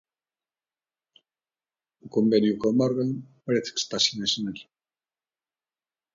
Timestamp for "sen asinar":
4.01-4.59